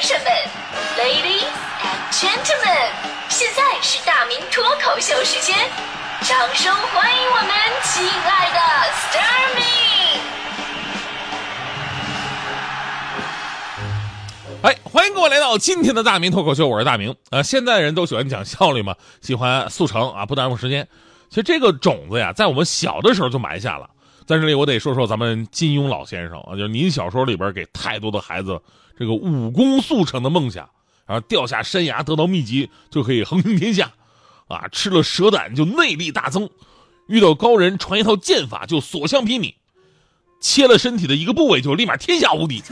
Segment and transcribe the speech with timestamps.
[0.00, 0.32] 先生们
[0.96, 1.42] ，Ladies
[1.82, 2.92] and Gentlemen，
[3.28, 5.56] 现在是大明脱口秀时间，
[6.20, 7.48] 掌声欢迎我们
[7.82, 8.60] 亲爱的
[8.92, 9.62] s t a r m y
[14.62, 17.16] 哎，欢迎各位来到今天的大明脱口秀，我是大明。
[17.30, 20.86] 呃，现在人都喜欢讲效率嘛，喜欢速成啊，不耽误时间。
[21.28, 23.90] 其实这个种子呀，在我们小的时候就埋下了。
[24.28, 28.60] 在这里，我得说说咱们金庸老先生啊，就是您小说里边给太多的孩子
[28.98, 30.68] 这个武功速成的梦想，
[31.06, 33.90] 然后掉下山崖得到秘籍就可以横行天下，
[34.46, 36.50] 啊，吃了蛇胆就内力大增，
[37.06, 39.54] 遇到高人传一套剑法就所向披靡，
[40.40, 42.62] 切了身体的一个部位就立马天下无敌。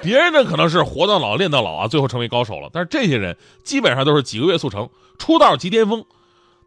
[0.00, 6.04] 别人呢可能是活到老练到老啊，最后成为高手了，但是这些人基本上都是几个月速成，出道即巅峰。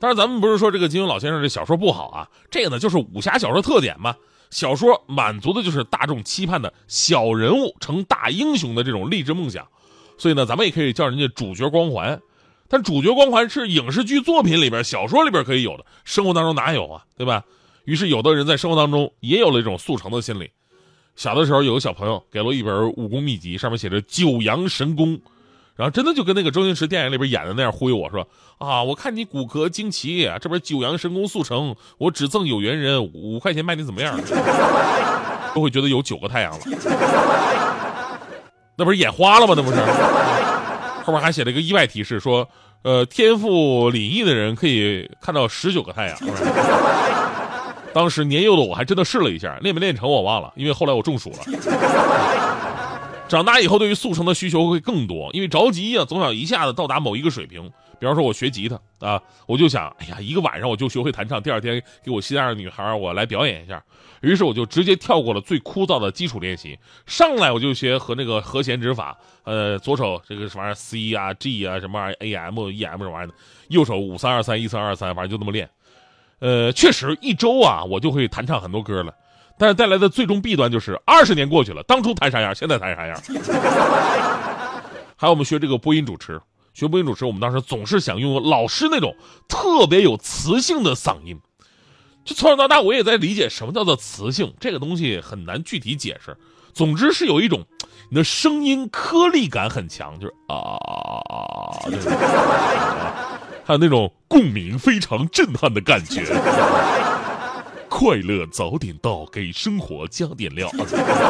[0.04, 4.14] 当然，咱们不是说这个金庸老先生这小说不好啊，这个呢就是武侠小说特点嘛。
[4.50, 9.66] 小说满足的就是大众期盼的小人物成大英雄的这种励志梦想，
[10.18, 12.22] 所以呢，咱们也可以叫人家主角光环。
[12.68, 17.06] 但主角光环是影视剧作品里边、小说里边可以有的，生活当中哪有啊？
[17.16, 17.42] 对吧？
[17.86, 20.52] 于是有的人在生活当中也有了一种速成的心理。
[21.16, 25.18] 小的时候有个小朋友给了我一本武功秘籍，上面写着九阳神功。
[25.76, 28.28] 然后真的就跟那个周星驰电影里边演的那样忽悠我说
[28.60, 34.20] 啊，我看你骨骼惊奇，这边九阳神功速成，我只赠有缘人五块钱卖你怎么样？
[35.56, 36.60] 都会觉得有九个太阳了，
[38.76, 39.54] 那不是眼花了吗？
[39.56, 39.78] 那不是，
[41.04, 42.48] 后面还写了一个意外提示说，
[42.82, 46.18] 呃，天赋领域的人可以看到十九个太阳。
[47.94, 51.38] 当时年幼的我还真的试了一下，练没练成我忘了，因为后来我中暑了。
[53.28, 57.72] 长大以后，对于速成的需求会更多，因为着急啊，总想一下子到达某一个水平。
[58.00, 63.82] 比方说，我学吉他啊，我就想，哎呀，一个晚上我就学会弹唱，第二天给我心爱的女孩我来表演一下。
[64.22, 73.34] 于是我就直接跳过了最枯燥的基础练习，上来我就学和那个和弦指法，呃，左手这个什么玩意 C 啊、G 啊，什么玩意 A M E M 这玩意儿的，
[73.70, 75.70] 右手五三二三一三二三，反正就那么练。
[76.40, 79.16] 呃，确实一周啊，我就会弹唱很多歌了。
[79.58, 83.22] 但是带来的最终弊端就是二十年过去了，当初弹啥样，现在弹啥样。
[85.16, 86.42] 还有我们学这个播音主持，
[86.74, 89.16] 学播音主持，我们当时总是想拥有老师那种
[89.48, 91.40] 特别有磁性的嗓音。
[92.26, 96.36] 就从小到大，我也在理解什么叫做磁性，这个东西很难具体解释。
[96.74, 97.66] 总之是有一种
[98.10, 100.80] 你的声音颗粒感很强，就是啊，
[103.64, 106.24] 还有那种共鸣非常震撼的感觉。
[108.04, 110.70] 快乐早点到，给生活加点料。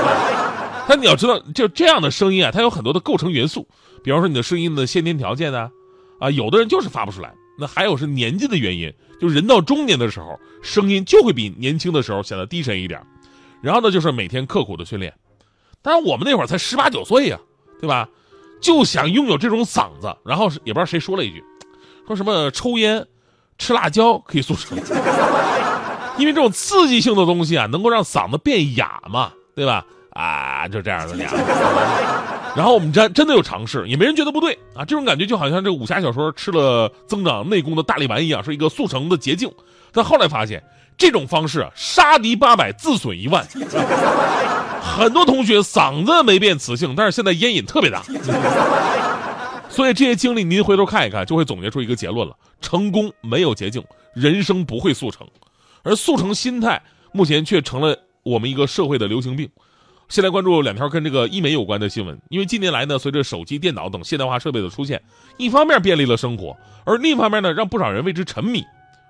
[0.89, 3.67] 但你要知道，就这样的声音啊，它有很多的构成元素。
[4.03, 5.69] 比方说你的声音的先天条件呢，
[6.19, 7.31] 啊，有的人就是发不出来。
[7.59, 8.91] 那还有是年纪的原因，
[9.21, 12.99] 就人到中年的时候，声音就会比年轻的时候显得低沉一点。
[13.61, 15.13] 然后呢，就是每天刻苦的训练。
[15.83, 17.39] 当然，我们那会儿才十八九岁呀，
[17.79, 18.09] 对吧？
[18.59, 20.11] 就想拥有这种嗓子。
[20.25, 21.43] 然后也不知道谁说了一句，
[22.07, 23.05] 说什么抽烟、
[23.59, 24.75] 吃辣椒可以塑成。
[26.17, 29.85] 因为这种刺激性的东西啊，能够让嗓子变哑嘛，对吧？
[30.11, 31.31] 啊，就这样的俩。
[32.55, 34.85] 然后我们真真的有尝试，也没人觉得不对啊。
[34.85, 39.51] 这种感觉就好像这个武侠小说吃了增长内功的大力丸一样，是一个速成的捷径。
[39.91, 40.63] 但后来发现，
[40.95, 43.43] 这种方式，杀敌八百，自损一万。
[44.79, 48.03] 很多同学嗓子没变磁性，但是现在烟瘾特别大。
[49.67, 55.27] 所以这些经历您回头看一看，就会总结出一个结论了：成功没有捷径，人生不会速成。
[55.83, 59.49] 而速成心态目前却成了我们一个社会的流行病。
[60.09, 65.01] 先来关注两条跟这个医美有关的新闻，因为近年来呢，随着手机、电脑等现代化设备的出现，
[65.37, 66.55] 一方面便利了生活，
[66.85, 68.63] 而另一方面呢，让不少人为之沉迷，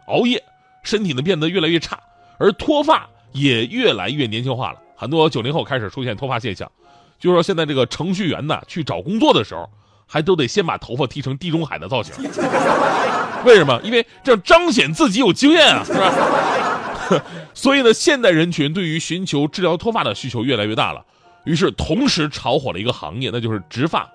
[0.07, 0.41] 熬夜，
[0.83, 1.99] 身体呢变得越来越差，
[2.37, 4.79] 而脱发也越来越年轻化了。
[4.95, 6.71] 很多九零后开始出现脱发现象，
[7.19, 9.69] 就是说现在这个程序员呢去找工作的时候，
[10.13, 12.13] 还都得先把头发剃成地中海的造型。
[13.43, 13.81] 为什么？
[13.83, 17.23] 因为这样彰显自己有经验啊，是吧？
[17.55, 21.03] 所以呢，现代人群对于寻求治疗脱发的需求越来越大了，
[21.45, 24.07] 于是同时炒火了一个行业，那就是植发。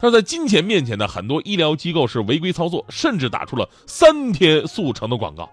[0.00, 5.48] 但是在金钱面前呢，很多医疗机构是违规操作，甚至打出了三天速成的广告。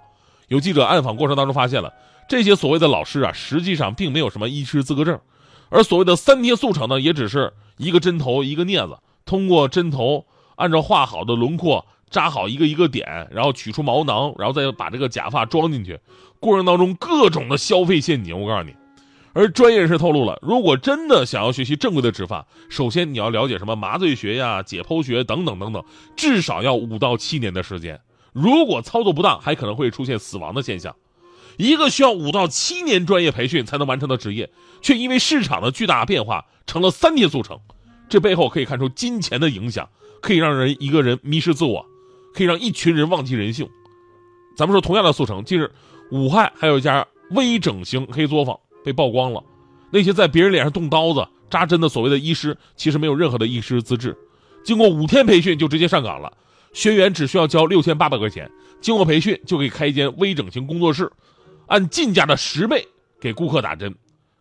[0.48, 1.94] 有记者暗访过程当中发现了，
[2.28, 5.20] 这些所谓的老师啊，实际上并没有什么医师资格证，
[5.70, 10.26] 而所谓的三天速成呢，也只是一个针头一个镊子，通过针头
[10.56, 11.86] 按照画好的轮廓。
[12.08, 16.00] 扎好一个一个点，然后取出毛囊，然后再把这个假发装进去，
[16.40, 18.74] 过程当中各种的消费陷阱，我告诉你。
[19.34, 25.84] 而专业人士透露了，如果真的想要学习正规的植发，首先你要了解什么麻醉学呀、解剖学等等等等，
[26.16, 28.00] 至少要五到七年的时间。
[28.32, 30.96] 如果操作不当，还可能会出现死亡的现象。
[31.58, 34.52] 一个需要五到七年专业培训才能完成的职业，
[34.82, 37.60] 却因为市场的巨大变化成了三天速成。
[38.08, 39.88] 这背后可以看出金钱的影响，
[40.22, 41.86] 可以让人一个人迷失自我，
[42.34, 43.68] 可以让一群人忘记人性。
[44.56, 45.72] 咱们说同样的速成，近日
[46.12, 49.44] 武汉还有一家微整形黑作坊被曝光了，
[49.92, 54.16] 那些在别人脸上动刀子、扎针的所谓的医师，其实没有任何的医师资质，
[54.64, 56.32] 经过五天培训就直接上岗了，
[56.74, 58.50] 学员只需要交六千八百块钱，
[58.80, 61.12] 经过培训就可以开一间微整形工作室，
[61.68, 62.88] 按进价的十倍
[63.20, 63.94] 给顾客打针，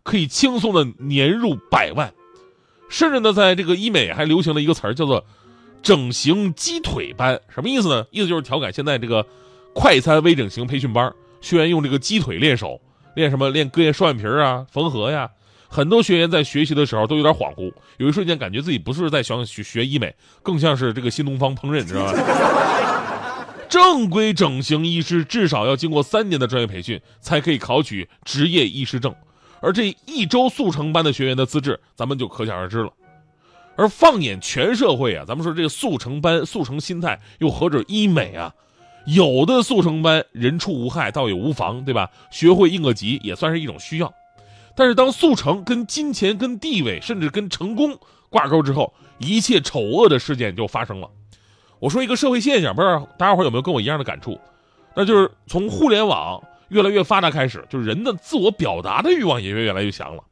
[0.03, 2.13] 可以轻松的年入百万。
[2.89, 5.25] 甚至呢，在这个医美还流行了一个词儿，叫做
[5.81, 8.05] “整形鸡腿班”，什么意思呢？
[8.11, 9.25] 意思就是调侃现在这个
[9.73, 11.11] 快餐微整形培训班，
[11.41, 12.79] 学员用这个鸡腿练手，
[13.15, 13.49] 练什么？
[13.49, 15.29] 练割双眼皮啊，缝合呀。
[15.67, 23.55] 很多学员在学习的时候都有点恍惚，有一瞬间感觉自己不是在学学医美，更像是这个新东方烹饪，知道吧？
[23.67, 29.13] 正规整形医师至少要经过三年的专业培训，才可以考取执业医师证。
[29.65, 32.93] 而这一周速成班的学员的资质，咱们就可想而知了。
[33.75, 38.53] 而放眼全社会啊，咱们说这个速成班、速成心态，又何止医美啊？
[39.07, 42.11] 有的速成班人畜无害，倒也无妨，对吧？
[42.29, 44.13] 学会应个急也算是一种需要。
[44.75, 47.97] 但是当速成跟金钱、跟地位，甚至跟成功
[48.29, 51.09] 挂钩之后，一切丑恶的事件就发生了。
[51.79, 54.39] 我说一个社会现象，不知道大家伙有没有跟我一样的感触？
[54.95, 56.39] 那就是从互联网。
[56.69, 60.23] 越来越发达，开始就是人的自我表达的欲望也越越来越强了，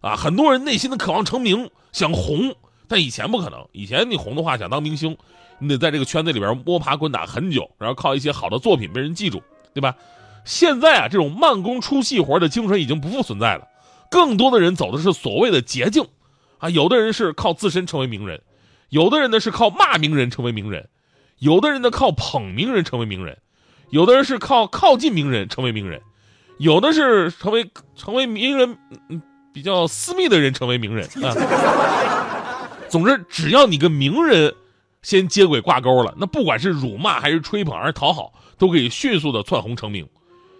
[0.00, 2.54] 啊，很多人内心的渴望成名，想红，
[2.88, 3.66] 但以前不可能。
[3.72, 5.16] 以前你红的话，想当明星，
[5.58, 9.42] 你得在这个圈子里边摸爬滚打很久，然后靠一些好的作品被人记住，
[9.74, 9.94] 对吧？
[10.44, 13.68] 现在啊，这种慢工出细活的精神已经不复存在了，
[14.10, 16.04] 更多的人走的是所谓的捷径，
[16.58, 18.42] 啊，有的人是靠自身成为名人，
[18.88, 20.88] 有的人呢是靠骂名人成为名人，
[21.38, 23.38] 有的人呢靠捧名人成为名人。
[23.92, 26.00] 有的人是靠靠近名人成为名人，
[26.56, 28.78] 有的是成为成为名人，
[29.52, 31.36] 比较私密的人成为名人啊。
[32.88, 34.54] 总之，只要你跟名人
[35.02, 40.08] 先接轨挂钩了，那不管是辱骂还是吹捧还是讨好，都可以迅速的窜红成名。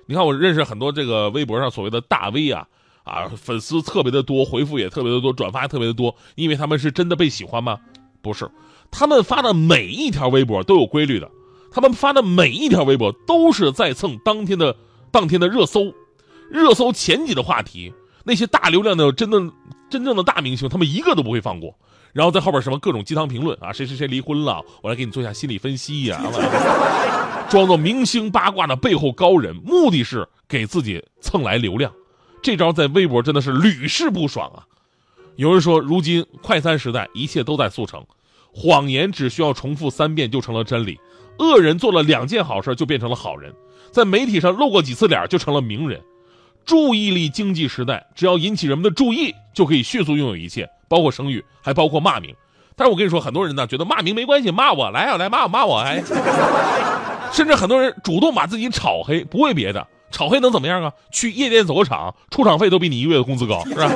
[0.05, 2.67] 你看，我认识很多这个微博上所谓的大 V 啊，
[3.03, 7.81] 啊，粉丝特别的多，回复也特别的多，转发也特别的多，因为他们是真的被喜欢吗？
[8.21, 8.51] 不是，
[8.91, 11.31] 他们发的每一条微博都有规律的。
[11.73, 14.77] 他们发的每一条微博都是在蹭当天的
[15.11, 15.93] 当天的热搜，
[16.51, 17.93] 热搜前几的话题，
[18.25, 19.41] 那些大流量的真的
[19.91, 21.75] 真正的大明星，他们一个都不会放过。
[22.13, 26.21] 然后在后边什么各种鸡汤评论啊，谁谁谁离婚了，我来给你做一下心理分析呀，
[27.49, 31.91] 装作明星八卦的背后高人，目的是给自己蹭来流量。
[32.43, 34.67] 这招在微博真的是屡试不爽啊！
[35.37, 38.05] 有人说，如今快餐时代，一切都在速成，
[38.53, 41.01] 谎言只需要重复三遍就成了真理。
[41.39, 43.53] 恶人做了两件好事就变成了好人，
[43.91, 46.01] 在媒体上露过几次脸就成了名人。
[46.65, 52.33] 注意力经济时代，只要引起人们的注意，就可以迅速拥有一切，包括声誉，还包括骂名。
[52.77, 56.03] 但是我跟你说，很多人呢觉得骂名没关系，骂我来啊，来骂我骂我，哎，
[57.33, 60.93] 甚至很多人主动把自己炒黑，不为别的，炒黑能怎么样啊？
[61.11, 63.91] 去夜店走个场，出场费都比你一个月的工资高，是吧？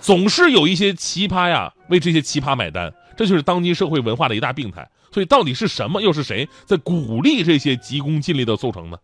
[0.00, 4.88] 总是有一些奇葩呀，为这些奇葩买单，这就是当今社会文化的一大病态。
[5.12, 8.96] 所以到底是什么，又是谁在鼓励这些急功近利的速成呢？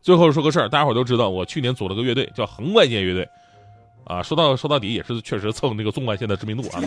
[0.00, 3.28] 最后说个事儿，大家伙都知道，我去年组了个乐队，叫横贯线乐队，
[4.04, 6.80] 啊，说到说到底也是确实蹭那个纵贯线的知名度啊。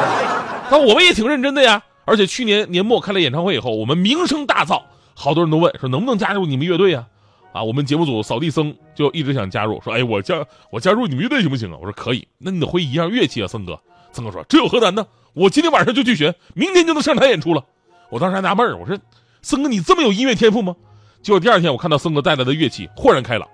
[0.70, 4.82] 但我们也挺认真的呀，而且去年年末开了演唱会以后，我们名声大噪，
[5.14, 7.06] 好多人都问说能不能加入你们乐队呀？
[7.52, 11.76] 啊，我们节目组扫地僧就一直想加入，说哎，我加我加入你们乐队行不行啊？
[11.78, 13.78] 我说可以，那你得会一样乐器啊，僧哥。
[14.10, 15.06] 僧哥说这有何难呢？
[15.38, 17.62] 我今天晚上就去学，明天就能上台演出了。
[18.10, 18.98] 我当时还纳闷儿，我说
[19.40, 20.74] ：“森哥，你这么有音乐天赋吗？”
[21.22, 23.48] 结果第二天，我看到森哥带来的乐器豁然开朗，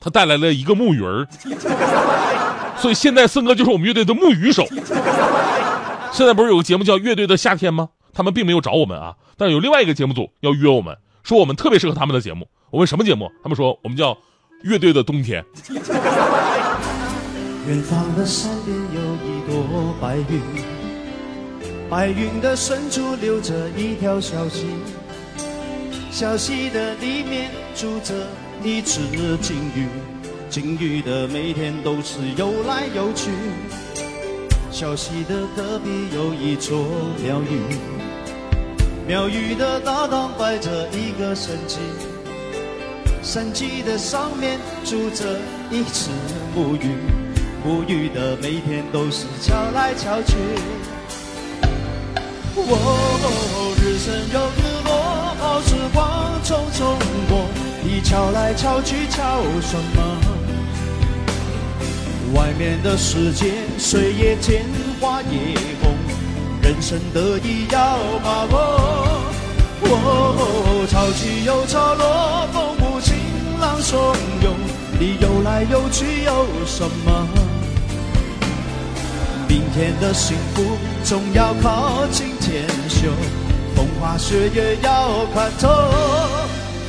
[0.00, 1.28] 他带来了一个木鱼儿，
[2.76, 4.66] 所以现在森哥就是我们乐队的木鱼手。
[6.10, 7.90] 现在不是有个节目叫《乐队的夏天》吗？
[8.12, 12.48] 他们并没有找我们啊，但是有另外一个节目组要约我们，说我们特别适合他们的节目。
[12.70, 13.30] 我问什么节目？
[13.44, 14.12] 他们说我们叫
[14.62, 15.44] 《乐队的冬天》。
[17.68, 20.77] 远方的山边有一朵白云。
[21.90, 24.66] 白云的深处流着一条小溪，
[26.10, 28.12] 小溪的里面住着
[28.62, 29.00] 一只
[29.40, 29.86] 金鱼，
[30.50, 33.30] 金鱼的每天都是游来游去。
[34.70, 36.78] 小溪的隔壁有一座
[37.24, 37.58] 庙宇，
[39.06, 41.78] 庙宇的大堂摆着一个神鸡，
[43.22, 45.40] 神鸡的上面住着
[45.70, 46.10] 一只
[46.54, 46.92] 木鱼，
[47.64, 50.34] 木鱼的每天都是敲来敲去。
[52.66, 54.90] 哦，日升又日落，
[55.38, 55.98] 好时光
[56.42, 56.78] 匆匆
[57.28, 57.32] 过。
[57.82, 59.98] 你敲来敲去敲什么？
[62.34, 64.64] 外面的世界，水也见
[65.00, 65.96] 花也红。
[66.60, 68.54] 人生得意要把握。
[69.80, 73.14] 哦，潮起又潮落，风无情，
[73.58, 73.94] 浪汹
[74.42, 74.54] 涌，
[75.00, 77.47] 你游来游去有什么？
[79.58, 80.62] 明天的幸福
[81.02, 83.10] 总要靠今天修，
[83.74, 85.68] 风花雪月要看透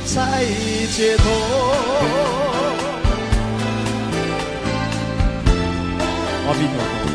[0.06, 0.44] 才
[0.92, 1.24] 解脱。
[6.46, 7.10] 阿弥陀佛。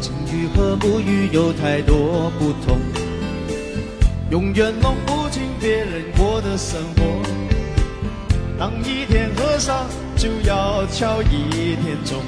[0.00, 2.78] 金鱼和木鱼有太多不同，
[4.32, 7.02] 永远弄不清别人过的生活。
[8.58, 9.86] 当一天和尚
[10.16, 12.22] 就要敲一天钟，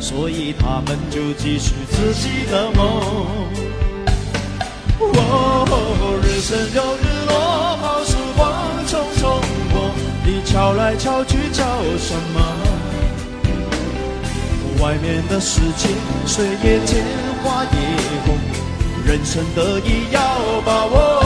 [0.00, 2.86] 所以他们就继续自己的梦。
[4.98, 8.50] 哦，日升又日落，好时光
[8.86, 9.22] 匆匆
[9.74, 9.92] 过，
[10.24, 11.62] 你敲来敲去敲
[11.98, 12.40] 什么？
[14.80, 15.90] 外面的世界，
[16.26, 17.04] 水也见，
[17.44, 17.70] 花也
[18.24, 18.38] 红，
[19.04, 20.18] 人生得意要
[20.64, 21.21] 把握。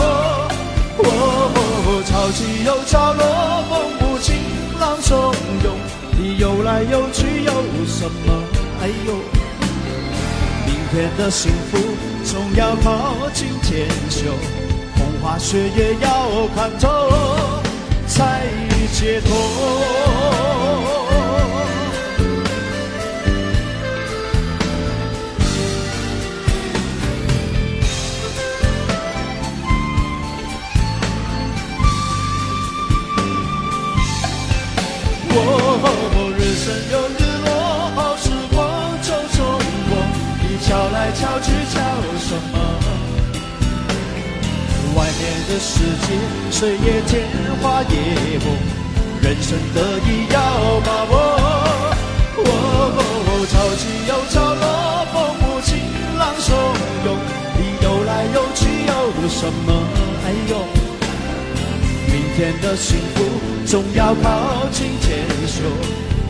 [6.79, 7.51] 你游来游去有
[7.87, 8.43] 什么？
[8.81, 9.13] 哎呦，
[10.65, 11.77] 明天的幸福
[12.23, 14.31] 总要靠今天修，
[14.95, 17.09] 风花雪月要看透
[18.05, 18.43] 才
[18.93, 20.66] 解脱。
[45.47, 46.07] 的世界，
[46.51, 47.23] 水也甜，
[47.61, 48.45] 花也红，
[49.21, 50.35] 人生得意要
[50.83, 51.13] 把握。
[52.37, 52.41] 哦，
[53.49, 54.65] 潮起又潮落，
[55.13, 55.79] 风无情，
[56.17, 56.51] 浪汹
[57.05, 57.07] 涌，
[57.57, 58.91] 你游来游去有
[59.29, 59.69] 什么？
[60.25, 60.53] 哎呦！
[62.07, 63.23] 明天的幸福
[63.65, 65.63] 总要靠今天修，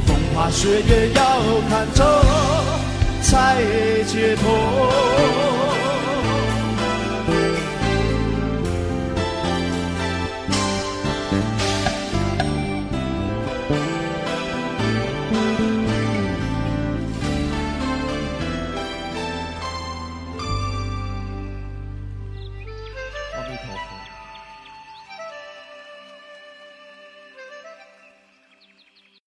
[0.05, 1.21] 风花雪月要
[1.69, 2.03] 看透
[3.23, 3.57] 才
[4.05, 5.66] 解脱。